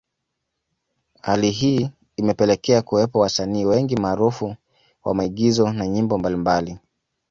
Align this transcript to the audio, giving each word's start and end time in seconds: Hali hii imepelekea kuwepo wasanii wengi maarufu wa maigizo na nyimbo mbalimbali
Hali 1.21 1.51
hii 1.51 1.89
imepelekea 2.15 2.81
kuwepo 2.81 3.19
wasanii 3.19 3.65
wengi 3.65 3.95
maarufu 3.95 4.55
wa 5.03 5.13
maigizo 5.15 5.73
na 5.73 5.87
nyimbo 5.87 6.17
mbalimbali 6.17 6.79